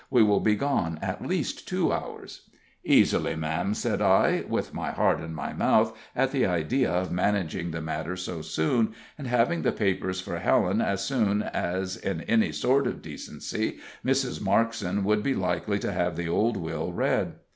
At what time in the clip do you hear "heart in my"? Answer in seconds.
4.89-5.53